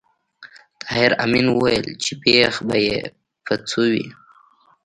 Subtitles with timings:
[0.81, 2.99] طاهر آمین وویل چې بېخ به یې
[3.45, 4.07] په څو وي